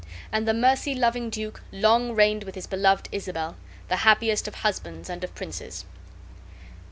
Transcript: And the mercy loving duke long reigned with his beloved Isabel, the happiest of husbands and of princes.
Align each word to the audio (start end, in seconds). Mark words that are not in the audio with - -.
And 0.31 0.47
the 0.47 0.53
mercy 0.55 0.95
loving 0.95 1.29
duke 1.29 1.61
long 1.71 2.13
reigned 2.15 2.43
with 2.43 2.55
his 2.55 2.65
beloved 2.65 3.07
Isabel, 3.11 3.55
the 3.87 3.97
happiest 3.97 4.47
of 4.47 4.55
husbands 4.55 5.11
and 5.11 5.23
of 5.23 5.35
princes. 5.35 5.85